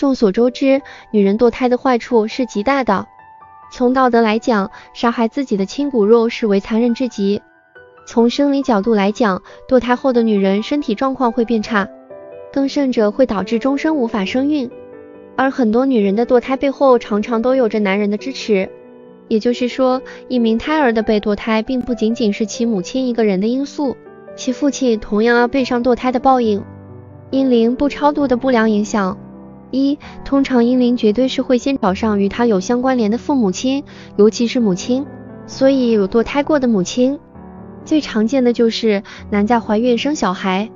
[0.00, 0.80] 众所周知，
[1.10, 3.06] 女人堕胎的坏处是极大的。
[3.70, 7.42] 从道德来讲，杀害自己的亲骨肉视为残忍至极；
[8.06, 11.86] 从生理角度来讲，堕胎后的女人身体状况会变差，
[12.50, 14.70] 更甚者会导致终生无法生育。
[15.36, 18.70] 而很多女人的堕胎背后，常常都有着男人的支持。
[19.28, 23.98] 也就是说，一名胎儿的被堕胎，并不仅仅是其母亲一个人的因素，
[24.34, 26.64] 其父亲同样要背上堕胎的报应。
[27.28, 29.18] 阴灵不超度的不良影响。
[29.70, 33.84] 一，通常阴灵绝对是会先找上与他有相关联的父母亲，
[34.16, 35.06] 尤其是母亲，
[35.46, 37.18] 所以有堕胎过的母亲，
[37.84, 40.70] 最常见的就是难在怀孕生小孩、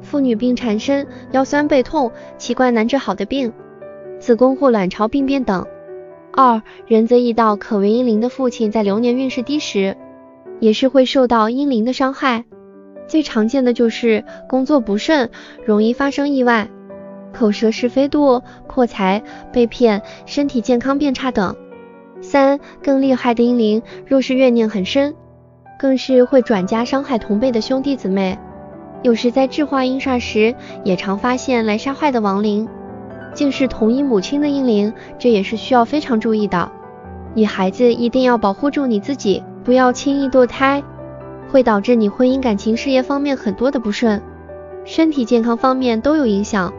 [0.00, 3.52] 妇女病缠身、腰酸背痛、奇怪难治好的病、
[4.18, 5.66] 子宫或卵巢病变等。
[6.32, 9.96] 二，人则易到可为阴灵的父亲在流年运势低时，
[10.60, 12.44] 也是会受到阴灵的伤害，
[13.08, 15.30] 最常见的就是工作不顺，
[15.64, 16.68] 容易发生意外。
[17.38, 21.54] 口舌是非多、破财、被骗、身体健康变差等。
[22.20, 25.14] 三更厉害的阴灵，若是怨念很深，
[25.78, 28.36] 更是会转嫁伤害同辈的兄弟姊妹。
[29.02, 32.68] 有时在制化阴煞时，也常发现来杀害的亡灵，
[33.32, 36.72] 竟是同一母亲的阴灵，这也是需要非常注意的。
[37.34, 40.82] 女孩子一定要保护住你自己，不要轻易堕胎，
[41.52, 44.20] 会导致你婚姻、感情、事业方面很多的不顺，
[44.84, 46.72] 身体健康方面都有影响。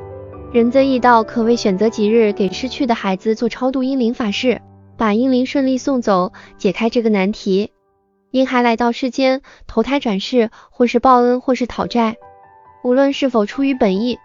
[0.52, 4.59] 仁泽义道可为选择吉日给失去的孩子做超度阴灵法事，
[4.97, 7.72] 把阴灵顺利送走，解开这个难题。
[8.31, 12.17] 婴孩来到世间，投胎转世，或是报恩，或是讨债，
[12.83, 14.17] 无论是否出于本意，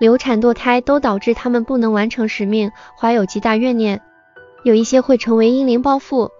[0.00, 4.00] 流产堕胎都导致他们不能完成使命，怀有极大怨念。
[4.64, 6.30] 有一些会成为阴灵报复，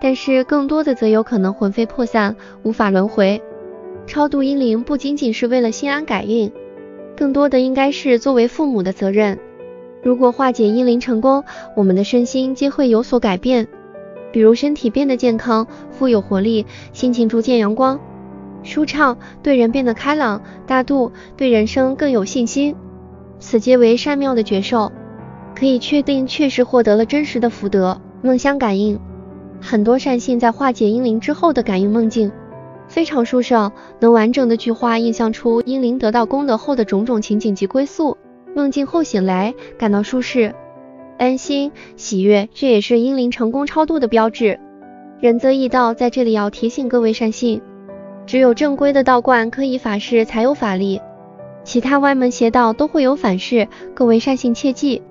[0.00, 3.40] 但是更多的则有可能魂飞魄散，无法轮回。
[4.08, 6.52] 超度阴灵不仅仅是为了心安改运。
[7.16, 9.38] 更多的应该是作为父母的责任。
[10.02, 11.44] 如果化解阴灵成功，
[11.76, 13.68] 我们的身心皆会有所改变，
[14.32, 17.98] 比如身体变得健康、富有活力，心情逐渐阳光、
[18.62, 22.74] 舒畅，对人变得开朗、大度，对人生更有信心。
[23.38, 24.92] 此皆为善妙的绝受，
[25.54, 28.00] 可以确定确实获得了真实的福德。
[28.22, 28.98] 梦相感应，
[29.60, 32.32] 很多善信在化解阴灵之后的感应梦境。
[32.88, 38.16] 非常殊胜，能完整的具化印象出英灵得到功德后的种种情景及归宿。
[38.54, 40.54] 梦境后醒来，感到舒适、
[41.18, 44.60] 安心、喜悦，这也是英灵成功超度的标志。
[45.20, 47.60] 仁泽义道在这里要提醒各位善信，
[48.26, 51.00] 只有正规的道观可以法事才有法力，
[51.64, 55.02] 其他歪门邪道都会有反噬，各位善信切记。